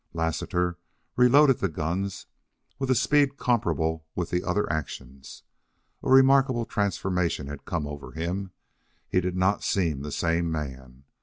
Lassiter 0.15 0.79
reloaded 1.15 1.59
the 1.59 1.69
guns 1.69 2.25
with 2.79 2.89
a 2.89 2.95
speed 2.95 3.37
comparable 3.37 4.03
with 4.15 4.31
the 4.31 4.43
other 4.43 4.67
actions. 4.73 5.43
A 6.01 6.09
remarkable 6.09 6.65
transformation 6.65 7.45
had 7.45 7.65
come 7.65 7.85
over 7.85 8.13
him. 8.13 8.51
He 9.07 9.21
did 9.21 9.37
not 9.37 9.63
seem 9.63 10.01
the 10.01 10.11
same 10.11 10.51
man. 10.51 11.03